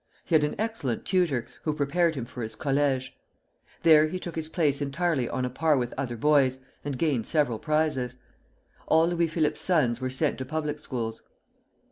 [0.25, 3.09] He had an excellent tutor, who prepared him for his collège.
[3.83, 7.59] There he took his place entirely on a par with other boys, and gained several
[7.59, 8.15] prizes.
[8.87, 11.21] All Louis Philippe's sons were sent to public schools.